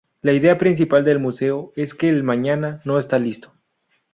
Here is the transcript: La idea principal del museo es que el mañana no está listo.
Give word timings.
La 0.23 0.33
idea 0.33 0.57
principal 0.57 1.05
del 1.05 1.19
museo 1.19 1.71
es 1.75 1.93
que 1.93 2.09
el 2.09 2.23
mañana 2.23 2.81
no 2.85 2.97
está 2.97 3.19
listo. 3.19 3.53